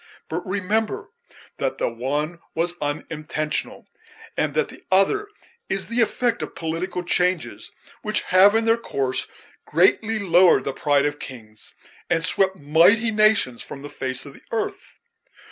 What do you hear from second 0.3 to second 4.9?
remember that the one was unintentional, and that the